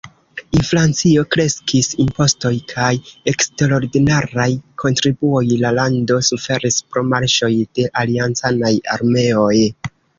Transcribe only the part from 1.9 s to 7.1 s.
impostoj kaj eksterordinaraj kontribuoj, la lando suferis pro